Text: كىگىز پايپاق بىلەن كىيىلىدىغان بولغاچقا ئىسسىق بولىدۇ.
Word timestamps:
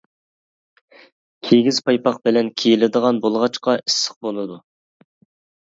كىگىز 1.49 1.81
پايپاق 1.89 2.17
بىلەن 2.29 2.49
كىيىلىدىغان 2.63 3.21
بولغاچقا 3.27 3.79
ئىسسىق 3.85 4.21
بولىدۇ. 4.29 4.61